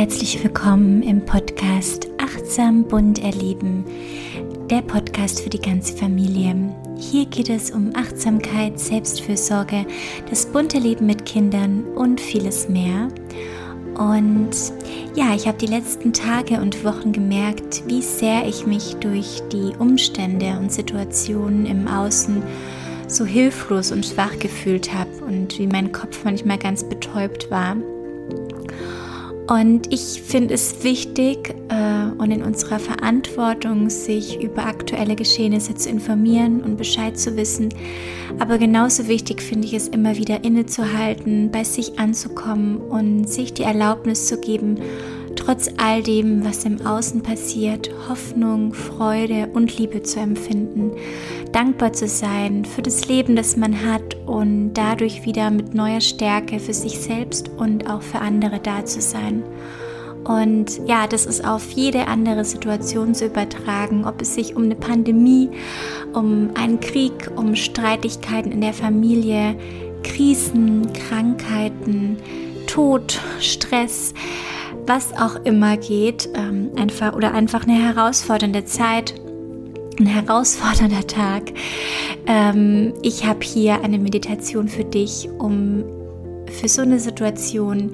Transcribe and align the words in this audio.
herzlich 0.00 0.42
willkommen 0.42 1.02
im 1.02 1.26
Podcast 1.26 2.08
Achtsam 2.16 2.84
bunt 2.84 3.22
erleben, 3.22 3.84
der 4.70 4.80
Podcast 4.80 5.42
für 5.42 5.50
die 5.50 5.60
ganze 5.60 5.94
Familie. 5.94 6.74
Hier 6.96 7.26
geht 7.26 7.50
es 7.50 7.70
um 7.70 7.90
Achtsamkeit, 7.94 8.80
Selbstfürsorge, 8.80 9.84
das 10.30 10.46
bunte 10.46 10.78
Leben 10.78 11.04
mit 11.04 11.26
Kindern 11.26 11.84
und 11.96 12.18
vieles 12.18 12.66
mehr. 12.66 13.08
Und 13.98 14.52
ja, 15.14 15.34
ich 15.34 15.46
habe 15.46 15.58
die 15.58 15.66
letzten 15.66 16.14
Tage 16.14 16.62
und 16.62 16.82
Wochen 16.82 17.12
gemerkt, 17.12 17.82
wie 17.86 18.00
sehr 18.00 18.48
ich 18.48 18.64
mich 18.64 18.94
durch 19.00 19.42
die 19.52 19.76
Umstände 19.78 20.58
und 20.58 20.72
Situationen 20.72 21.66
im 21.66 21.86
Außen 21.86 22.42
so 23.06 23.26
hilflos 23.26 23.92
und 23.92 24.06
schwach 24.06 24.38
gefühlt 24.38 24.94
habe 24.94 25.10
und 25.26 25.58
wie 25.58 25.66
mein 25.66 25.92
Kopf 25.92 26.24
manchmal 26.24 26.56
ganz 26.56 26.88
betäubt 26.88 27.50
war. 27.50 27.76
Und 29.50 29.92
ich 29.92 30.22
finde 30.22 30.54
es 30.54 30.84
wichtig 30.84 31.56
äh, 31.70 32.22
und 32.22 32.30
in 32.30 32.44
unserer 32.44 32.78
Verantwortung, 32.78 33.90
sich 33.90 34.40
über 34.40 34.64
aktuelle 34.64 35.16
Geschehnisse 35.16 35.74
zu 35.74 35.88
informieren 35.88 36.62
und 36.62 36.76
Bescheid 36.76 37.18
zu 37.18 37.36
wissen. 37.36 37.74
Aber 38.38 38.58
genauso 38.58 39.08
wichtig 39.08 39.42
finde 39.42 39.66
ich 39.66 39.74
es 39.74 39.88
immer 39.88 40.16
wieder 40.16 40.44
innezuhalten, 40.44 41.50
bei 41.50 41.64
sich 41.64 41.98
anzukommen 41.98 42.76
und 42.76 43.28
sich 43.28 43.52
die 43.52 43.64
Erlaubnis 43.64 44.28
zu 44.28 44.40
geben, 44.40 44.78
trotz 45.40 45.68
all 45.78 46.02
dem, 46.02 46.44
was 46.44 46.64
im 46.64 46.86
Außen 46.86 47.22
passiert, 47.22 47.90
Hoffnung, 48.08 48.74
Freude 48.74 49.48
und 49.52 49.76
Liebe 49.78 50.02
zu 50.02 50.20
empfinden, 50.20 50.92
dankbar 51.52 51.92
zu 51.92 52.06
sein 52.06 52.64
für 52.64 52.82
das 52.82 53.08
Leben, 53.08 53.36
das 53.36 53.56
man 53.56 53.84
hat 53.90 54.16
und 54.26 54.74
dadurch 54.74 55.24
wieder 55.24 55.50
mit 55.50 55.74
neuer 55.74 56.00
Stärke 56.00 56.60
für 56.60 56.74
sich 56.74 56.98
selbst 56.98 57.48
und 57.56 57.88
auch 57.90 58.02
für 58.02 58.18
andere 58.18 58.60
da 58.60 58.84
zu 58.84 59.00
sein. 59.00 59.42
Und 60.24 60.86
ja, 60.86 61.06
das 61.06 61.24
ist 61.24 61.46
auf 61.46 61.70
jede 61.70 62.06
andere 62.06 62.44
Situation 62.44 63.14
zu 63.14 63.26
übertragen, 63.26 64.04
ob 64.04 64.20
es 64.20 64.34
sich 64.34 64.54
um 64.54 64.64
eine 64.64 64.76
Pandemie, 64.76 65.48
um 66.12 66.50
einen 66.54 66.78
Krieg, 66.80 67.30
um 67.36 67.56
Streitigkeiten 67.56 68.52
in 68.52 68.60
der 68.60 68.74
Familie, 68.74 69.56
Krisen, 70.02 70.92
Krankheiten, 70.92 72.18
Tod, 72.66 73.18
Stress, 73.40 74.12
was 74.90 75.12
auch 75.12 75.36
immer 75.44 75.76
geht, 75.76 76.28
ähm, 76.34 76.72
einfach 76.76 77.14
oder 77.14 77.32
einfach 77.32 77.62
eine 77.62 77.74
herausfordernde 77.74 78.64
Zeit, 78.64 79.14
ein 80.00 80.06
herausfordernder 80.06 81.06
Tag. 81.06 81.52
Ähm, 82.26 82.92
ich 83.00 83.24
habe 83.24 83.38
hier 83.44 83.84
eine 83.84 84.00
Meditation 84.00 84.66
für 84.66 84.82
dich, 84.82 85.28
um 85.38 85.84
für 86.46 86.68
so 86.68 86.82
eine 86.82 86.98
Situation 86.98 87.92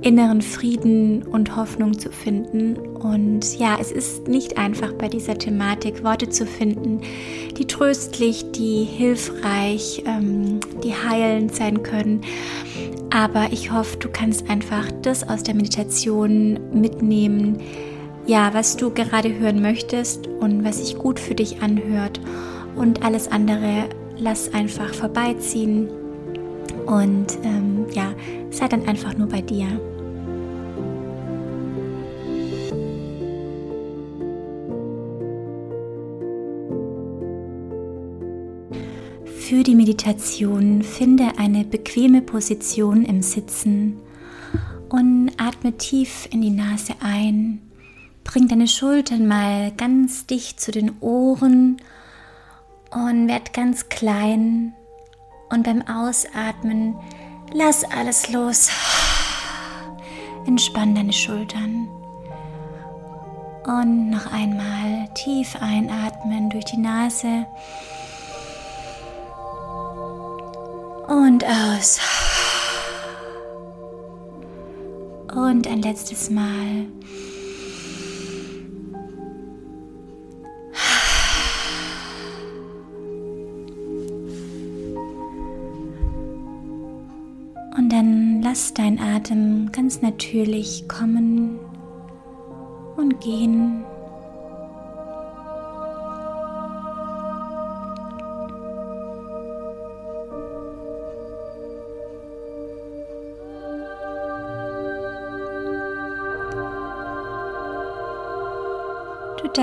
inneren 0.00 0.42
Frieden 0.42 1.22
und 1.22 1.54
Hoffnung 1.54 1.96
zu 1.96 2.10
finden. 2.10 2.76
Und 2.76 3.56
ja, 3.60 3.76
es 3.80 3.92
ist 3.92 4.26
nicht 4.26 4.58
einfach 4.58 4.92
bei 4.94 5.08
dieser 5.08 5.38
Thematik 5.38 6.02
Worte 6.02 6.28
zu 6.28 6.44
finden, 6.44 7.02
die 7.56 7.68
tröstlich, 7.68 8.50
die 8.50 8.82
hilfreich, 8.82 10.02
ähm, 10.06 10.58
die 10.82 10.92
heilend 10.92 11.54
sein 11.54 11.84
können. 11.84 12.22
Aber 13.12 13.52
ich 13.52 13.70
hoffe, 13.70 13.98
du 13.98 14.08
kannst 14.08 14.48
einfach 14.48 14.90
das 15.02 15.28
aus 15.28 15.42
der 15.42 15.54
Meditation 15.54 16.58
mitnehmen, 16.72 17.58
ja, 18.24 18.54
was 18.54 18.76
du 18.76 18.90
gerade 18.90 19.38
hören 19.38 19.60
möchtest 19.60 20.28
und 20.28 20.64
was 20.64 20.78
sich 20.78 20.96
gut 20.96 21.20
für 21.20 21.34
dich 21.34 21.60
anhört. 21.60 22.20
Und 22.74 23.04
alles 23.04 23.30
andere 23.30 23.90
lass 24.16 24.54
einfach 24.54 24.94
vorbeiziehen. 24.94 25.90
Und 26.86 27.36
ähm, 27.44 27.84
ja, 27.92 28.14
sei 28.50 28.68
dann 28.68 28.88
einfach 28.88 29.14
nur 29.14 29.28
bei 29.28 29.42
dir. 29.42 29.66
Für 39.52 39.62
die 39.62 39.74
Meditation 39.74 40.80
finde 40.80 41.32
eine 41.36 41.64
bequeme 41.64 42.22
Position 42.22 43.04
im 43.04 43.20
Sitzen 43.20 43.98
und 44.88 45.30
atme 45.36 45.76
tief 45.76 46.26
in 46.30 46.40
die 46.40 46.48
Nase 46.48 46.94
ein. 47.02 47.60
Bring 48.24 48.48
deine 48.48 48.66
Schultern 48.66 49.26
mal 49.26 49.70
ganz 49.72 50.24
dicht 50.24 50.58
zu 50.58 50.70
den 50.70 50.92
Ohren 51.02 51.76
und 52.92 53.28
werd 53.28 53.52
ganz 53.52 53.90
klein. 53.90 54.72
Und 55.50 55.64
beim 55.64 55.82
Ausatmen 55.82 56.94
lass 57.52 57.84
alles 57.84 58.32
los. 58.32 58.70
Entspann 60.46 60.94
deine 60.94 61.12
Schultern. 61.12 61.88
Und 63.66 64.08
noch 64.08 64.32
einmal 64.32 65.10
tief 65.12 65.56
einatmen 65.60 66.48
durch 66.48 66.64
die 66.64 66.78
Nase. 66.78 67.44
Und 71.08 71.44
aus. 71.44 71.98
Und 75.34 75.66
ein 75.66 75.82
letztes 75.82 76.30
Mal. 76.30 76.86
Und 87.76 87.88
dann 87.90 88.42
lass 88.42 88.74
dein 88.74 89.00
Atem 89.00 89.70
ganz 89.72 90.02
natürlich 90.02 90.86
kommen 90.88 91.58
und 92.96 93.20
gehen. 93.20 93.84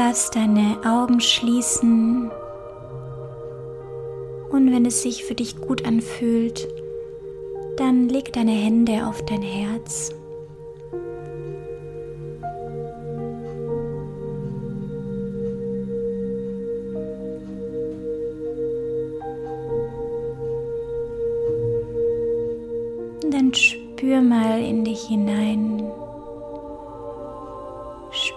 Darfst 0.10 0.36
deine 0.36 0.76
Augen 0.84 1.22
schließen 1.22 2.32
und 4.50 4.72
wenn 4.72 4.84
es 4.88 5.04
sich 5.04 5.24
für 5.24 5.36
dich 5.36 5.58
gut 5.58 5.86
anfühlt, 5.86 6.68
dann 7.78 8.10
leg 8.10 8.34
deine 8.34 8.54
Hände 8.54 9.06
auf 9.06 9.24
dein 9.26 9.44
Herz. 9.44 10.16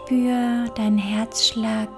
Spür 0.05 0.69
deinen 0.75 0.99
Herzschlag. 0.99 1.89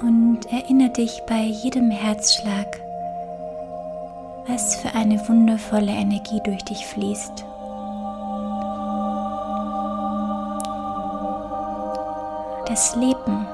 Und 0.00 0.46
erinnere 0.52 0.90
dich 0.90 1.20
bei 1.26 1.42
jedem 1.42 1.90
Herzschlag, 1.90 2.80
was 4.46 4.76
für 4.76 4.94
eine 4.94 5.28
wundervolle 5.28 5.90
Energie 5.90 6.40
durch 6.44 6.62
dich 6.64 6.86
fließt. 6.86 7.44
Das 12.74 12.96
Leben. 12.96 13.46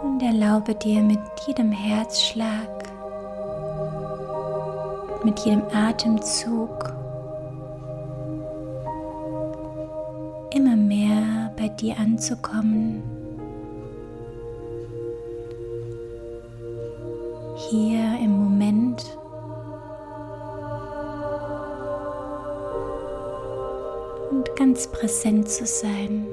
Und 0.00 0.22
erlaube 0.22 0.76
dir 0.76 1.02
mit 1.02 1.18
jedem 1.44 1.72
Herzschlag, 1.72 2.70
mit 5.24 5.40
jedem 5.40 5.64
Atemzug 5.74 6.94
immer 10.54 10.76
mehr 10.76 11.50
bei 11.56 11.66
dir 11.66 11.98
anzukommen. 11.98 13.21
Hier 17.72 18.18
im 18.22 18.32
Moment. 18.32 19.02
Und 24.30 24.54
ganz 24.56 24.86
präsent 24.88 25.48
zu 25.48 25.64
sein. 25.64 26.26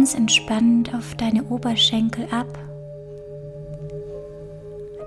Ganz 0.00 0.14
entspannt 0.14 0.94
auf 0.94 1.14
deine 1.16 1.44
Oberschenkel 1.44 2.26
ab. 2.30 2.46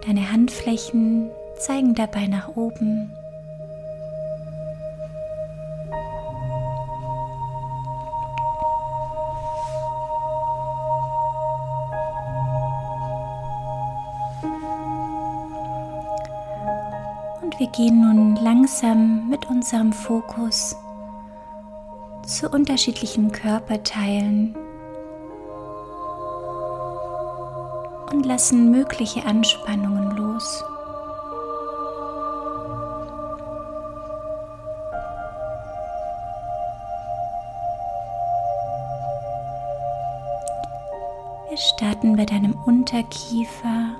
Deine 0.05 0.31
Handflächen 0.31 1.31
zeigen 1.57 1.95
dabei 1.95 2.27
nach 2.27 2.49
oben. 2.49 3.11
Und 17.41 17.59
wir 17.59 17.67
gehen 17.69 17.99
nun 17.99 18.35
langsam 18.35 19.27
mit 19.27 19.49
unserem 19.49 19.91
Fokus 19.91 20.75
zu 22.27 22.47
unterschiedlichen 22.47 23.31
Körperteilen 23.31 24.55
und 28.13 28.25
lassen 28.27 28.69
mögliche 28.69 29.25
Anspannungen 29.25 30.15
los. 30.15 30.63
Wir 41.49 41.57
starten 41.57 42.15
bei 42.15 42.25
deinem 42.25 42.53
Unterkiefer. 42.65 43.95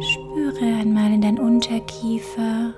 Spüre 0.00 0.80
einmal 0.80 1.12
in 1.12 1.20
dein 1.22 1.38
Unterkiefer 1.38 2.74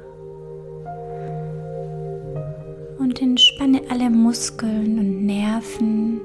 und 2.98 3.20
entspanne 3.20 3.80
alle 3.88 4.10
Muskeln 4.10 4.98
und 4.98 5.26
Nerven 5.26 6.20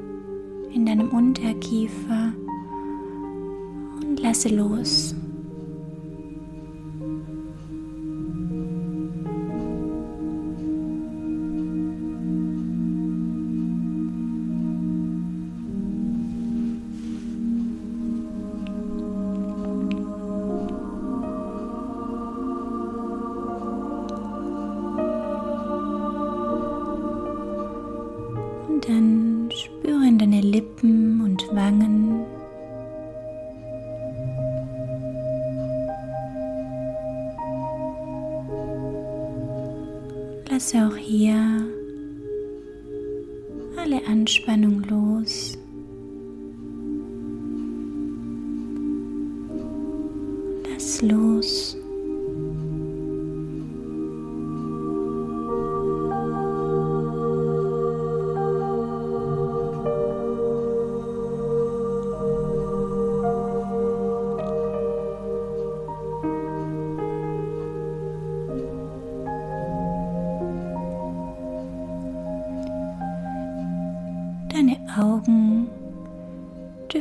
in 0.74 0.86
deinem 0.86 1.10
Unterkiefer 1.10 2.34
lasse 4.22 4.50
los. 4.50 5.16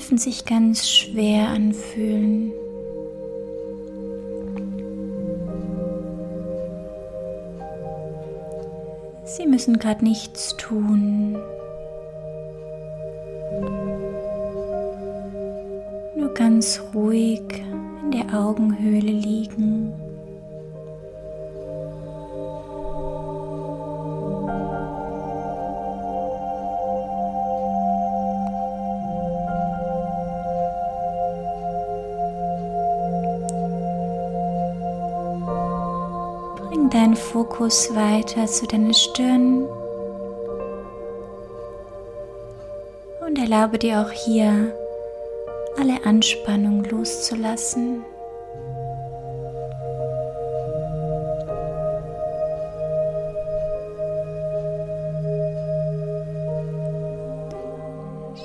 Dürfen 0.09 0.19
sich 0.19 0.47
ganz 0.47 0.89
schwer 0.89 1.49
anfühlen. 1.49 2.51
Sie 9.25 9.47
müssen 9.47 9.79
gerade 9.79 10.03
nichts 10.03 10.57
tun. 10.57 11.37
Nur 16.17 16.33
ganz 16.33 16.81
ruhig 16.95 17.43
in 18.03 18.11
der 18.13 18.35
Augenhöhle 18.35 19.13
liegen. 19.13 19.68
Fokus 37.59 37.93
weiter 37.93 38.47
zu 38.47 38.69
deiner 38.69 38.95
Stirn 38.95 39.67
und 43.27 43.37
erlaube 43.37 43.81
dir 43.81 44.01
auch 44.01 44.13
hier 44.13 44.73
alle 45.77 46.05
Anspannung 46.05 46.85
loszulassen. 46.85 48.05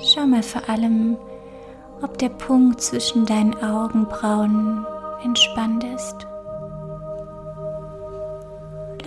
Schau 0.02 0.26
mal 0.26 0.42
vor 0.42 0.68
allem, 0.68 1.16
ob 2.02 2.18
der 2.18 2.30
Punkt 2.30 2.80
zwischen 2.80 3.26
deinen 3.26 3.54
Augenbrauen 3.62 4.84
entspannt 5.22 5.84
ist. 5.84 6.26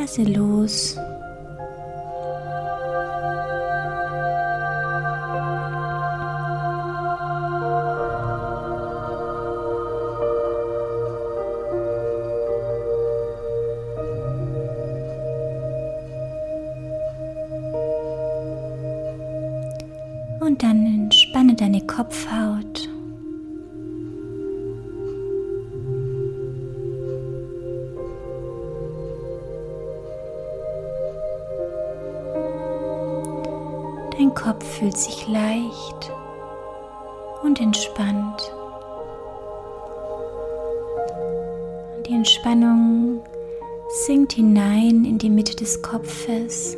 Lasse 0.08 0.24
los. 0.24 0.98
Dein 34.18 34.34
Kopf 34.34 34.66
fühlt 34.66 34.98
sich 34.98 35.28
leicht 35.28 36.12
und 37.44 37.62
entspannt. 37.62 38.52
Die 42.08 42.14
Entspannung 42.14 43.22
sinkt 44.06 44.34
hinein 44.34 45.06
in 45.06 45.20
die 45.20 45.30
Mitte 45.30 45.56
des 45.56 45.84
Kopfes. 45.84 46.78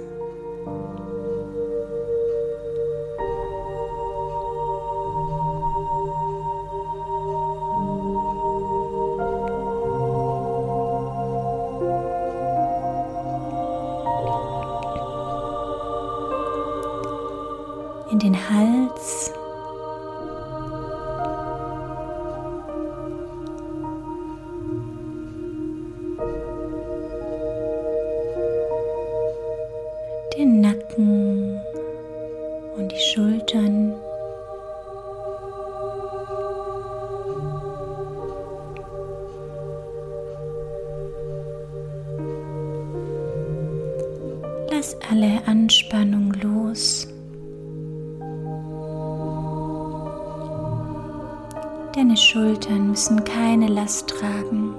Lass 44.80 44.96
alle 45.12 45.46
Anspannung 45.46 46.32
los. 46.42 47.06
Deine 51.94 52.16
Schultern 52.16 52.88
müssen 52.92 53.22
keine 53.26 53.68
Last 53.68 54.08
tragen. 54.08 54.74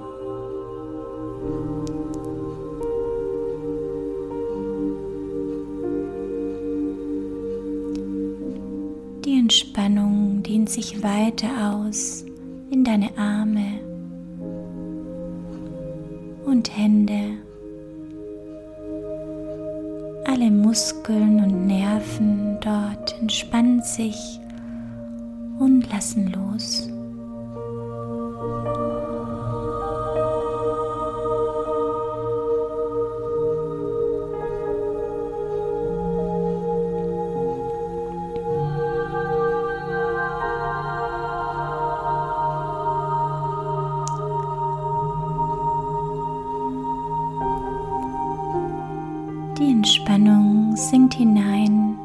Die 49.61 49.69
Entspannung 49.69 50.75
sinkt 50.75 51.13
hinein 51.13 51.95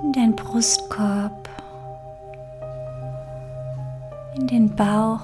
in 0.00 0.12
dein 0.12 0.36
Brustkorb, 0.36 1.48
in 4.36 4.46
den 4.46 4.76
Bauch. 4.76 5.18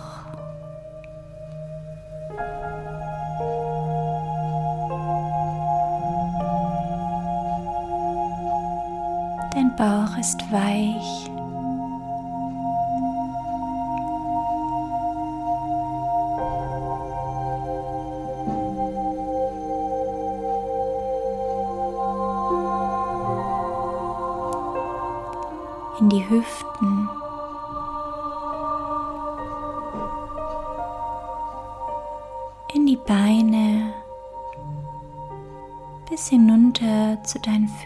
Dein 9.54 9.76
Bauch 9.76 10.18
ist 10.18 10.40
weich. 10.50 11.27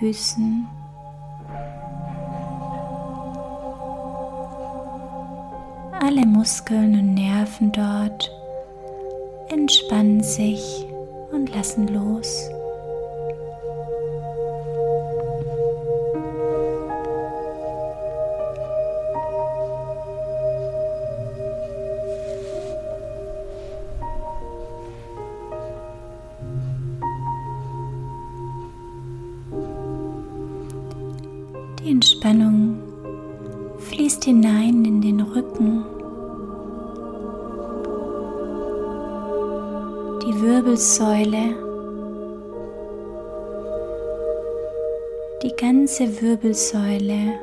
Füßen. 0.03 0.67
Alle 5.93 6.27
Muskeln 6.27 6.99
und 6.99 7.15
Nerven 7.15 7.71
dort 7.71 8.29
entspannen 9.49 10.21
sich 10.21 10.89
und 11.31 11.55
lassen 11.55 11.87
los. 11.87 12.51
Wirbelsäule 46.43 47.39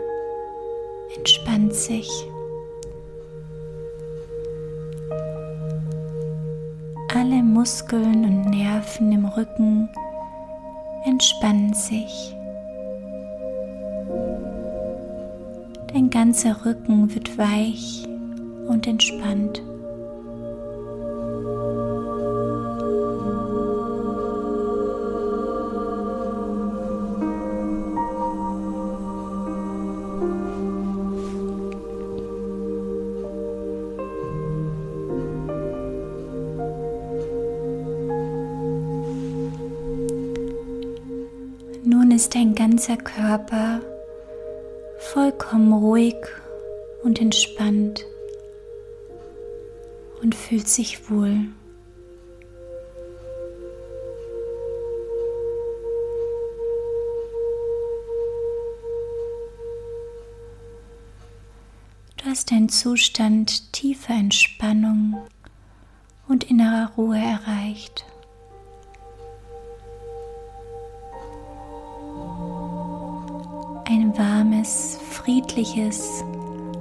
entspannt 1.16 1.74
sich. 1.74 2.10
Alle 7.16 7.42
Muskeln 7.42 8.26
und 8.26 8.50
Nerven 8.50 9.14
im 9.14 9.26
Rücken 9.26 9.88
entspannen 11.06 11.74
sich. 11.74 12.36
Dein 15.94 16.10
ganzer 16.10 16.66
Rücken 16.66 17.14
wird 17.16 17.38
weich 17.38 18.06
und 18.68 18.86
entspannt. 18.86 19.62
Ganzer 42.80 42.96
Körper 42.96 43.82
vollkommen 45.12 45.74
ruhig 45.74 46.16
und 47.04 47.20
entspannt 47.20 48.06
und 50.22 50.34
fühlt 50.34 50.70
sich 50.70 51.10
wohl. 51.10 51.40
Du 62.16 62.26
hast 62.26 62.50
einen 62.54 62.70
Zustand 62.70 63.74
tiefer 63.74 64.14
Entspannung 64.14 65.18
und 66.30 66.46
innerer 66.46 66.94
Ruhe 66.96 67.18
erreicht. 67.18 68.06
Friedliches, 75.24 76.24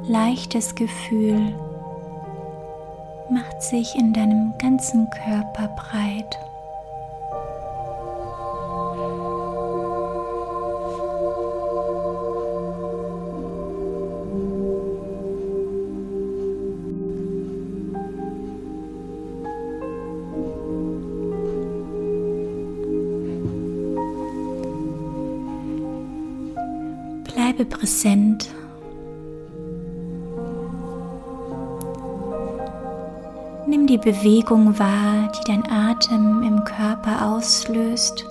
leichtes 0.06 0.74
Gefühl 0.74 1.54
macht 3.30 3.62
sich 3.62 3.94
in 3.94 4.12
deinem 4.12 4.54
ganzen 4.58 5.10
Körper 5.10 5.68
breit. 5.76 6.38
Bleibe 27.58 27.76
präsent. 27.76 28.48
Nimm 33.66 33.86
die 33.88 33.98
Bewegung 33.98 34.78
wahr, 34.78 35.32
die 35.32 35.44
dein 35.50 35.68
Atem 35.68 36.42
im 36.44 36.62
Körper 36.64 37.26
auslöst, 37.26 38.24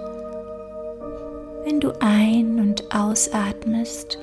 wenn 1.66 1.82
du 1.82 1.92
ein- 2.00 2.60
und 2.60 2.96
ausatmest. 2.96 4.18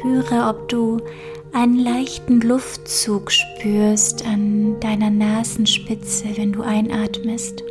Spüre, 0.00 0.48
ob 0.48 0.66
du 0.70 0.96
einen 1.52 1.78
leichten 1.78 2.40
Luftzug 2.40 3.30
spürst 3.30 4.24
an 4.24 4.80
deiner 4.80 5.10
Nasenspitze, 5.10 6.24
wenn 6.36 6.52
du 6.52 6.62
einatmest. 6.62 7.62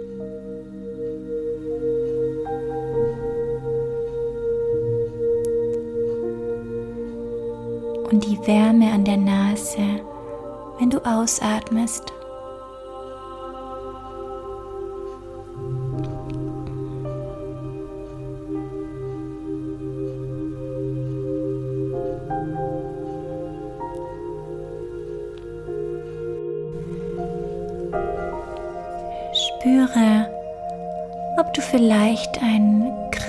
Und 8.12 8.24
die 8.24 8.38
Wärme 8.46 8.92
an 8.92 9.06
der 9.06 9.18
Nase, 9.18 10.02
wenn 10.78 10.92
du 10.92 11.00
ausatmest. 11.00 12.14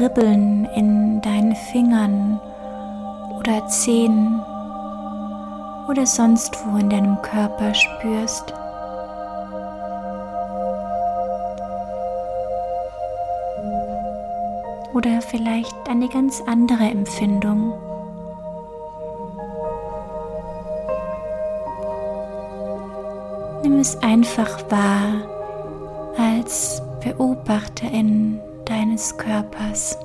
Kribbeln 0.00 0.64
in 0.76 1.20
deinen 1.20 1.54
Fingern 1.54 2.40
oder 3.38 3.66
Zehen 3.68 4.40
oder 5.90 6.06
sonst 6.06 6.56
wo 6.64 6.78
in 6.78 6.88
deinem 6.88 7.20
Körper 7.20 7.74
spürst. 7.74 8.54
Oder 14.94 15.20
vielleicht 15.20 15.76
eine 15.86 16.08
ganz 16.08 16.42
andere 16.46 16.84
Empfindung. 16.84 17.74
Nimm 23.62 23.78
es 23.80 24.02
einfach 24.02 24.62
wahr 24.70 25.12
als 26.16 26.80
Beobachterin 27.04 28.40
deines 28.70 29.16
Körpers. 29.16 29.98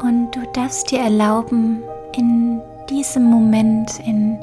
Und 0.00 0.30
du 0.32 0.46
darfst 0.52 0.92
dir 0.92 1.00
erlauben, 1.00 1.82
in 2.14 2.60
diesem 2.88 3.24
Moment, 3.24 3.98
in 4.06 4.38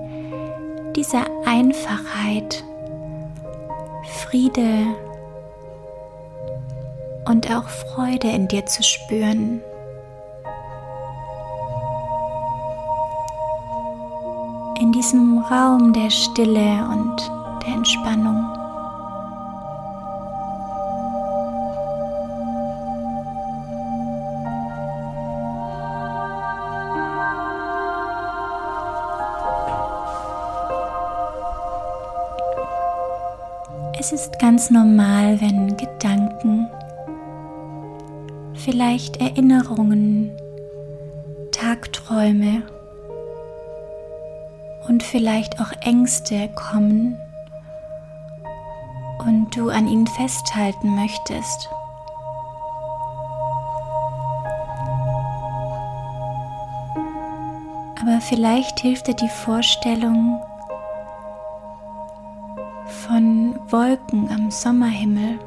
dieser 0.95 1.25
Einfachheit, 1.45 2.63
Friede 4.21 4.85
und 7.25 7.49
auch 7.51 7.67
Freude 7.67 8.29
in 8.29 8.47
dir 8.47 8.65
zu 8.65 8.83
spüren. 8.83 9.61
In 14.79 14.91
diesem 14.91 15.39
Raum 15.39 15.93
der 15.93 16.09
Stille 16.09 16.87
und 16.91 17.31
der 17.65 17.75
Entspannung. 17.75 18.60
Es 34.03 34.11
ist 34.11 34.39
ganz 34.39 34.71
normal, 34.71 35.39
wenn 35.41 35.77
Gedanken, 35.77 36.67
vielleicht 38.55 39.17
Erinnerungen, 39.17 40.31
Tagträume 41.51 42.63
und 44.87 45.03
vielleicht 45.03 45.61
auch 45.61 45.71
Ängste 45.81 46.49
kommen 46.55 47.15
und 49.19 49.55
du 49.55 49.69
an 49.69 49.87
ihnen 49.87 50.07
festhalten 50.07 50.95
möchtest. 50.95 51.69
Aber 58.01 58.19
vielleicht 58.19 58.79
hilft 58.79 59.05
dir 59.05 59.15
die 59.15 59.29
Vorstellung, 59.29 60.41
Wolken 63.71 64.29
am 64.29 64.51
Sommerhimmel. 64.51 65.39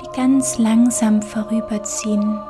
die 0.00 0.16
ganz 0.16 0.58
langsam 0.58 1.22
vorüberziehen. 1.22 2.40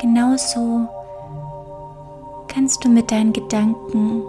Genauso 0.00 0.88
kannst 2.46 2.84
du 2.84 2.88
mit 2.88 3.10
deinen 3.10 3.32
Gedanken 3.32 4.22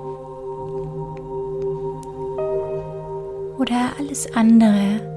oder 3.59 3.91
alles 3.99 4.33
andere, 4.33 5.16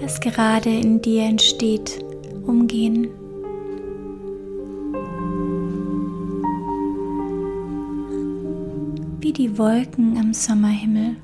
was 0.00 0.20
gerade 0.20 0.70
in 0.70 1.02
dir 1.02 1.24
entsteht, 1.24 2.04
umgehen. 2.46 3.08
Wie 9.20 9.32
die 9.32 9.58
Wolken 9.58 10.16
am 10.16 10.32
Sommerhimmel, 10.32 11.16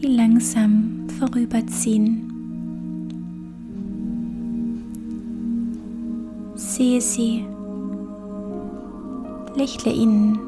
die 0.00 0.06
langsam 0.06 1.06
vorüberziehen. 1.18 2.32
Sehe 6.54 7.00
sie, 7.00 7.44
lächle 9.56 9.92
ihnen 9.92 10.45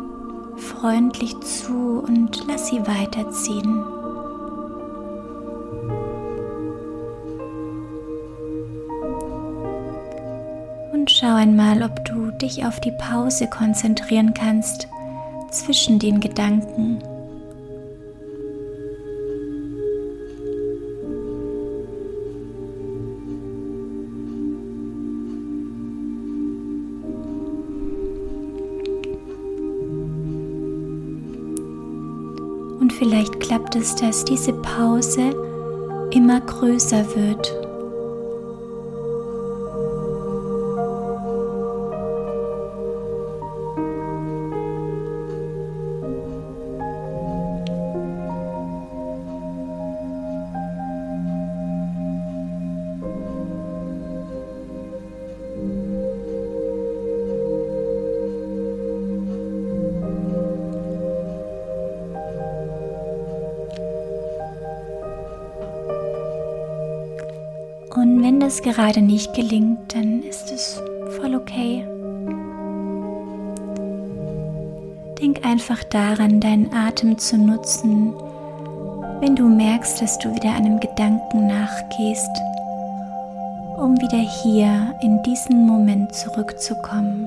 freundlich 0.81 1.39
zu 1.41 2.05
und 2.07 2.47
lass 2.47 2.69
sie 2.69 2.81
weiterziehen. 2.87 3.83
Und 10.93 11.11
schau 11.11 11.35
einmal, 11.35 11.83
ob 11.83 12.05
du 12.05 12.31
dich 12.33 12.65
auf 12.65 12.81
die 12.81 12.93
Pause 12.93 13.49
konzentrieren 13.49 14.35
kannst 14.35 14.89
zwischen 15.51 15.99
den 15.99 16.21
Gedanken. 16.21 17.03
Klappt 33.69 33.77
es, 33.77 33.95
dass 33.97 34.25
diese 34.25 34.53
Pause 34.53 35.31
immer 36.11 36.41
größer 36.41 37.05
wird. 37.15 37.68
Gerade 68.73 69.01
nicht 69.01 69.33
gelingt, 69.33 69.95
dann 69.95 70.23
ist 70.23 70.51
es 70.53 70.83
voll 71.17 71.35
okay. 71.35 71.87
Denk 75.19 75.45
einfach 75.45 75.83
daran, 75.85 76.39
deinen 76.39 76.73
Atem 76.75 77.17
zu 77.17 77.39
nutzen, 77.39 78.13
wenn 79.21 79.35
du 79.35 79.49
merkst, 79.49 80.03
dass 80.03 80.19
du 80.19 80.35
wieder 80.35 80.55
einem 80.55 80.81
Gedanken 80.81 81.47
nachgehst, 81.47 82.31
um 83.79 83.97
wieder 84.01 84.19
hier 84.19 84.95
in 85.03 85.23
diesen 85.23 85.67
Moment 85.67 86.15
zurückzukommen. 86.15 87.27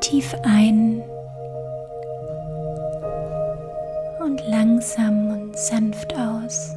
Tief 0.00 0.34
ein 0.42 1.02
und 4.20 4.42
langsam 4.48 5.30
und 5.30 5.58
sanft 5.58 6.14
aus. 6.14 6.74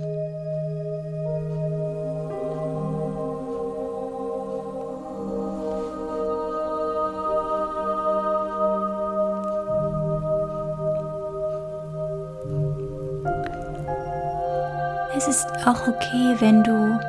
Es 15.16 15.28
ist 15.28 15.48
auch 15.68 15.88
okay, 15.88 16.36
wenn 16.40 16.64
du 16.64 17.00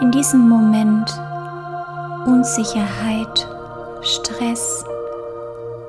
in 0.00 0.10
diesem 0.10 0.48
Moment 0.48 1.10
Unsicherheit, 2.26 3.48
Stress 4.02 4.84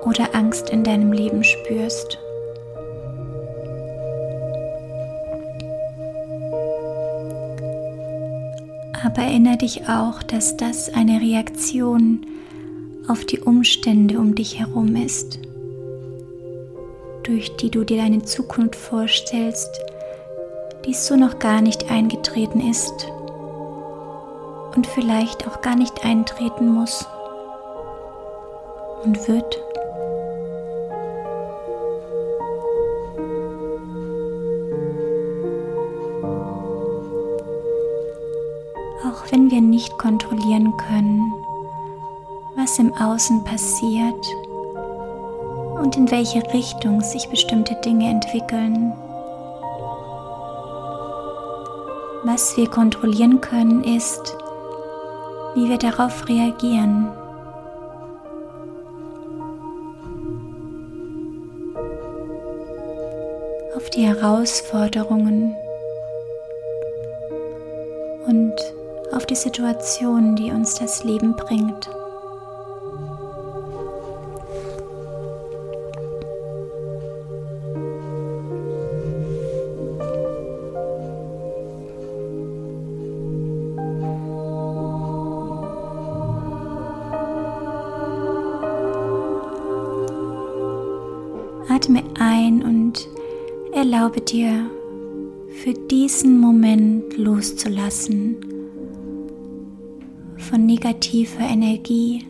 oder 0.05 0.35
Angst 0.35 0.69
in 0.69 0.83
deinem 0.83 1.11
Leben 1.11 1.43
spürst. 1.43 2.19
Aber 9.03 9.23
erinnere 9.23 9.57
dich 9.57 9.87
auch, 9.89 10.23
dass 10.23 10.57
das 10.57 10.93
eine 10.93 11.19
Reaktion 11.21 12.25
auf 13.07 13.25
die 13.25 13.39
Umstände 13.39 14.19
um 14.19 14.35
dich 14.35 14.59
herum 14.59 14.95
ist, 14.95 15.39
durch 17.23 17.55
die 17.57 17.69
du 17.69 17.83
dir 17.83 17.97
deine 17.97 18.23
Zukunft 18.23 18.75
vorstellst, 18.75 19.69
die 20.85 20.93
so 20.93 21.15
noch 21.15 21.39
gar 21.39 21.61
nicht 21.61 21.91
eingetreten 21.91 22.61
ist 22.69 23.07
und 24.75 24.87
vielleicht 24.87 25.47
auch 25.47 25.61
gar 25.61 25.75
nicht 25.75 26.05
eintreten 26.05 26.69
muss 26.69 27.05
und 29.03 29.27
wird. 29.27 29.70
Nicht 39.81 39.97
kontrollieren 39.97 40.77
können, 40.77 41.33
was 42.55 42.77
im 42.77 42.93
Außen 42.93 43.43
passiert 43.43 44.27
und 45.81 45.97
in 45.97 46.11
welche 46.11 46.43
Richtung 46.53 47.01
sich 47.01 47.27
bestimmte 47.29 47.73
Dinge 47.83 48.09
entwickeln, 48.09 48.93
Was 52.23 52.55
wir 52.55 52.69
kontrollieren 52.69 53.41
können, 53.41 53.83
ist, 53.83 54.37
wie 55.55 55.67
wir 55.67 55.79
darauf 55.79 56.29
reagieren. 56.29 57.09
Auf 63.75 63.89
die 63.89 64.05
Herausforderungen 64.05 65.55
und 68.27 68.53
auf 69.12 69.26
die 69.26 69.36
Situationen, 69.36 70.36
die 70.36 70.52
uns 70.52 70.76
das 70.76 71.04
Leben 71.04 71.36
bringt. 71.36 71.89
Atme 91.69 92.04
ein 92.19 92.63
und 92.63 93.08
erlaube 93.74 94.21
dir 94.21 94.69
für 95.63 95.74
diesen 95.74 96.39
Moment 96.39 97.17
loszulassen 97.17 98.50
negativer 101.12 101.43
Energie, 101.43 102.26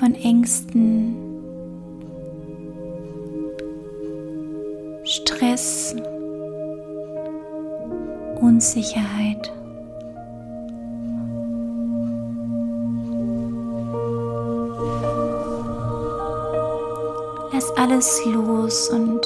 von 0.00 0.14
Ängsten, 0.14 1.14
Stress, 5.04 5.94
Unsicherheit. 8.40 9.52
Lass 17.52 17.70
alles 17.76 18.20
los 18.26 18.88
und 18.88 19.20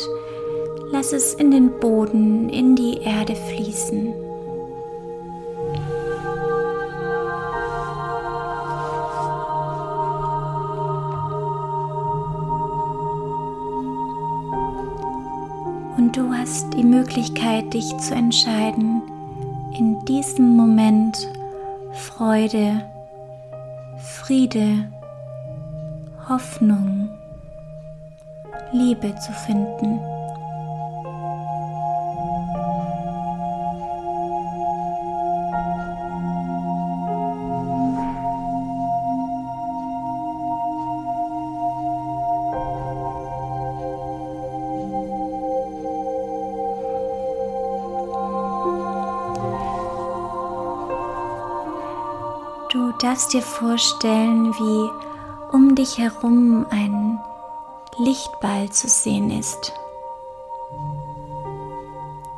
lass 0.92 1.12
es 1.12 1.34
in 1.34 1.50
den 1.50 1.70
Boden, 1.80 2.50
in 2.50 2.76
die 2.76 2.98
Erde 2.98 3.34
fließen. 3.34 4.17
Möglichkeit, 17.08 17.72
dich 17.72 17.96
zu 17.96 18.14
entscheiden, 18.14 19.00
in 19.78 20.04
diesem 20.04 20.56
Moment 20.56 21.16
Freude, 21.94 22.84
Friede, 23.96 24.92
Hoffnung, 26.28 27.08
Liebe 28.72 29.14
zu 29.20 29.32
finden. 29.32 30.00
Du 52.70 52.92
darfst 52.92 53.32
dir 53.32 53.40
vorstellen, 53.40 54.52
wie 54.52 55.56
um 55.56 55.74
dich 55.74 55.96
herum 55.96 56.66
ein 56.68 57.18
Lichtball 57.96 58.68
zu 58.68 58.88
sehen 58.88 59.30
ist. 59.30 59.72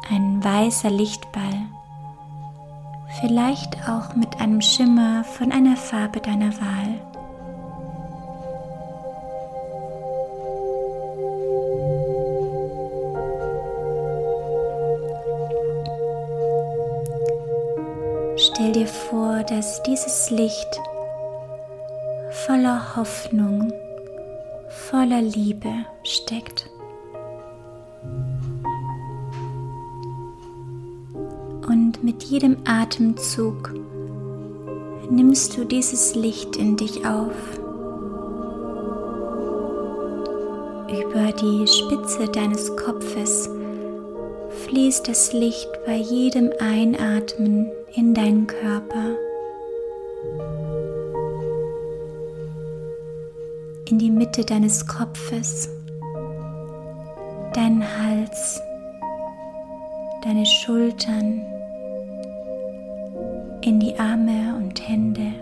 Ein 0.08 0.42
weißer 0.42 0.90
Lichtball, 0.90 1.66
vielleicht 3.20 3.88
auch 3.88 4.14
mit 4.14 4.40
einem 4.40 4.60
Schimmer 4.60 5.24
von 5.24 5.50
einer 5.50 5.76
Farbe 5.76 6.20
deiner 6.20 6.52
Wahl. 6.60 7.09
Dass 19.50 19.82
dieses 19.82 20.30
Licht 20.30 20.80
voller 22.30 22.94
Hoffnung 22.94 23.72
voller 24.68 25.20
Liebe 25.20 25.72
steckt. 26.04 26.70
Und 31.66 32.04
mit 32.04 32.22
jedem 32.22 32.58
Atemzug 32.64 33.74
nimmst 35.10 35.56
du 35.56 35.64
dieses 35.64 36.14
Licht 36.14 36.54
in 36.54 36.76
dich 36.76 37.04
auf. 37.04 37.34
Über 40.88 41.32
die 41.32 41.66
Spitze 41.66 42.28
deines 42.28 42.76
Kopfes 42.76 43.50
fließt 44.64 45.08
das 45.08 45.32
Licht 45.32 45.68
bei 45.84 45.96
jedem 45.96 46.52
Einatmen 46.60 47.72
in 47.96 48.14
deinen 48.14 48.46
Körper. 48.46 49.16
In 53.90 53.98
die 53.98 54.10
Mitte 54.10 54.44
deines 54.44 54.86
Kopfes, 54.86 55.68
deinen 57.54 57.82
Hals, 57.82 58.62
deine 60.22 60.46
Schultern, 60.46 61.44
in 63.62 63.80
die 63.80 63.98
Arme 63.98 64.54
und 64.56 64.88
Hände, 64.88 65.32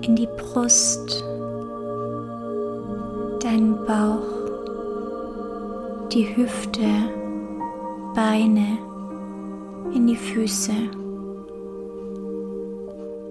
in 0.00 0.16
die 0.16 0.28
Brust, 0.38 1.22
deinen 3.42 3.76
Bauch, 3.84 4.22
die 6.10 6.34
Hüfte, 6.36 6.88
Beine, 8.14 8.78
in 9.94 10.06
die 10.06 10.16
Füße 10.16 10.97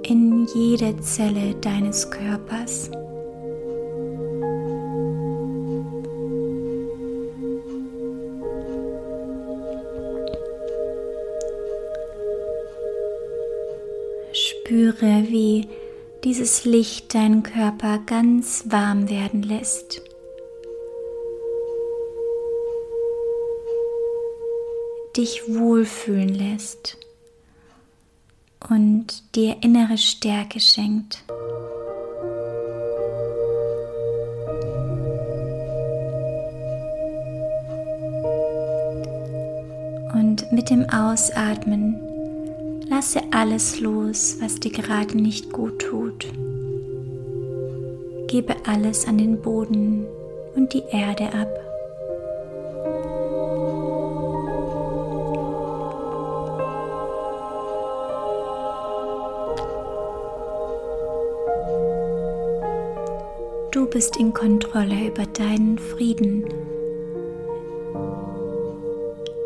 in 0.08 0.48
jede 0.54 0.98
Zelle 1.02 1.56
deines 1.56 2.10
Körpers. 2.10 2.90
Spüre, 14.32 15.26
wie 15.30 15.68
dieses 16.24 16.64
Licht 16.64 17.14
deinen 17.14 17.44
Körper 17.44 18.00
ganz 18.06 18.66
warm 18.70 19.10
werden 19.10 19.44
lässt. 19.44 20.02
Dich 25.18 25.54
wohlfühlen 25.54 26.30
lässt 26.30 26.98
und 28.70 29.24
dir 29.36 29.58
innere 29.62 29.98
Stärke 29.98 30.60
schenkt. 30.60 31.24
Und 40.14 40.52
mit 40.52 40.70
dem 40.70 40.90
Ausatmen 40.90 42.08
Lasse 42.90 43.22
alles 43.32 43.82
los, 43.82 44.38
was 44.40 44.62
dir 44.62 44.72
gerade 44.72 45.18
nicht 45.18 45.52
gut 45.52 45.80
tut. 45.80 46.26
Gebe 48.28 48.56
alles 48.66 49.06
an 49.08 49.18
den 49.18 49.42
Boden 49.42 50.06
und 50.56 50.74
die 50.74 50.84
Erde 50.90 51.26
ab. 51.34 51.67
Bist 63.98 64.18
in 64.18 64.32
Kontrolle 64.32 65.08
über 65.08 65.26
deinen 65.26 65.80
Frieden, 65.80 66.46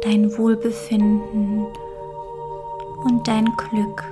dein 0.03 0.37
Wohlbefinden 0.37 1.65
und 3.05 3.25
dein 3.25 3.45
Glück. 3.45 4.10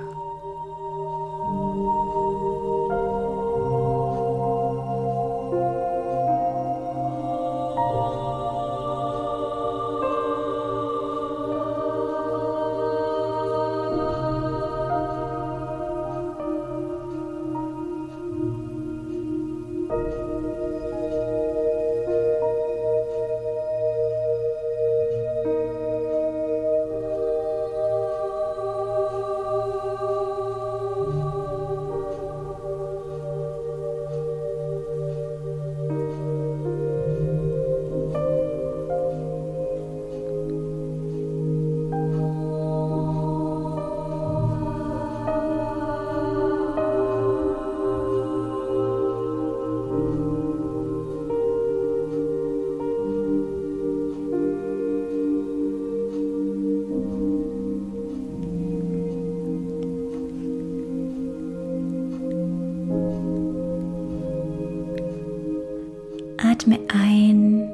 Atme 66.60 66.78
ein 66.92 67.70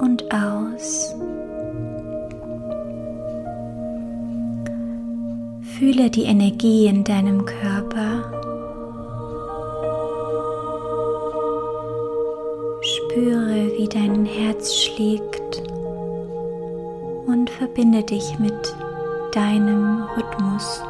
und 0.00 0.24
aus. 0.34 1.14
Fühle 5.78 6.10
die 6.10 6.24
Energie 6.24 6.86
in 6.86 7.04
deinem 7.04 7.44
Körper. 7.44 8.32
Spüre, 12.82 13.70
wie 13.78 13.88
dein 13.88 14.24
Herz 14.24 14.74
schlägt 14.74 15.62
und 17.28 17.48
verbinde 17.48 18.02
dich 18.02 18.40
mit 18.40 18.74
deinem 19.30 20.02
Rhythmus, 20.16 20.82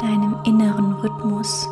deinem 0.00 0.36
inneren 0.46 0.94
Rhythmus. 1.02 1.68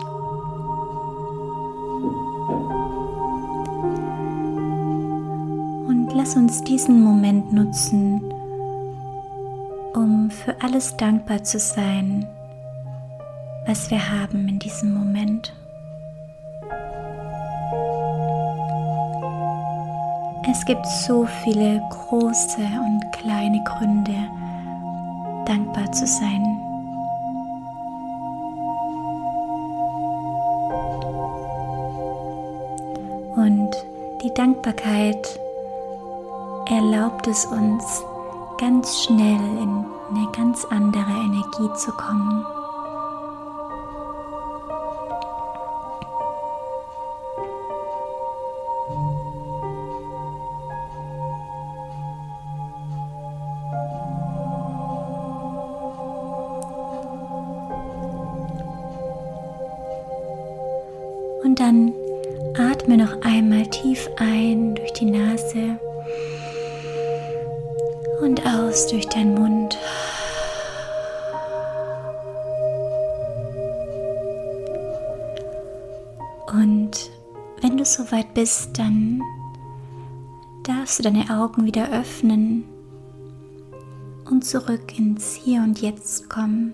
Lass 6.30 6.36
uns 6.36 6.62
diesen 6.62 7.02
Moment 7.02 7.52
nutzen, 7.52 8.22
um 9.94 10.30
für 10.30 10.54
alles 10.62 10.96
dankbar 10.96 11.42
zu 11.42 11.58
sein, 11.58 12.24
was 13.66 13.90
wir 13.90 13.98
haben 13.98 14.46
in 14.46 14.60
diesem 14.60 14.94
Moment. 14.94 15.52
Es 20.48 20.64
gibt 20.66 20.86
so 20.86 21.26
viele 21.42 21.82
große 21.90 22.60
und 22.60 23.12
kleine 23.12 23.60
Gründe, 23.64 24.14
dankbar 25.46 25.90
zu 25.90 26.06
sein. 26.06 26.44
Und 33.34 33.70
die 34.22 34.32
Dankbarkeit 34.32 35.39
erlaubt 36.70 37.26
es 37.26 37.46
uns, 37.46 38.04
ganz 38.56 39.02
schnell 39.02 39.40
in 39.58 39.84
eine 40.10 40.30
ganz 40.32 40.64
andere 40.66 41.10
Energie 41.10 41.72
zu 41.74 41.90
kommen. 41.92 42.46
Bist, 78.40 78.78
dann 78.78 79.22
darfst 80.62 80.98
du 80.98 81.02
deine 81.02 81.28
Augen 81.28 81.66
wieder 81.66 81.92
öffnen 81.92 82.64
und 84.30 84.46
zurück 84.46 84.98
ins 84.98 85.34
Hier 85.34 85.60
und 85.60 85.82
Jetzt 85.82 86.30
kommen. 86.30 86.72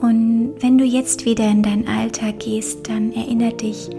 Und 0.00 0.54
wenn 0.60 0.78
du 0.78 0.84
jetzt 0.84 1.26
wieder 1.26 1.46
in 1.50 1.62
deinen 1.62 1.86
Alltag 1.88 2.40
gehst, 2.40 2.88
dann 2.88 3.12
erinnere 3.12 3.52
dich, 3.52 3.90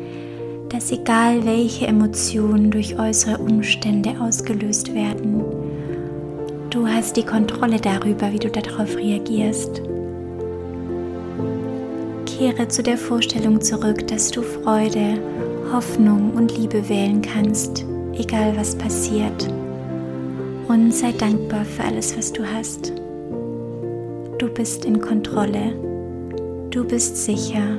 dass 0.69 0.91
egal 0.91 1.45
welche 1.45 1.85
Emotionen 1.85 2.71
durch 2.71 2.97
äußere 2.97 3.37
Umstände 3.37 4.19
ausgelöst 4.19 4.95
werden, 4.95 5.43
du 6.71 6.87
hast 6.87 7.17
die 7.17 7.25
Kontrolle 7.25 7.79
darüber, 7.79 8.31
wie 8.31 8.39
du 8.39 8.49
darauf 8.49 8.95
reagierst. 8.95 9.81
Kehre 12.25 12.67
zu 12.69 12.81
der 12.81 12.97
Vorstellung 12.97 13.61
zurück, 13.61 14.07
dass 14.07 14.31
du 14.31 14.41
Freude, 14.41 15.19
Hoffnung 15.71 16.31
und 16.33 16.57
Liebe 16.57 16.87
wählen 16.87 17.21
kannst, 17.21 17.85
egal 18.13 18.53
was 18.55 18.75
passiert. 18.75 19.49
Und 20.67 20.93
sei 20.93 21.11
dankbar 21.11 21.65
für 21.65 21.83
alles, 21.83 22.17
was 22.17 22.31
du 22.31 22.45
hast. 22.45 22.93
Du 24.37 24.47
bist 24.47 24.85
in 24.85 25.01
Kontrolle. 25.01 25.73
Du 26.69 26.85
bist 26.85 27.17
sicher. 27.17 27.77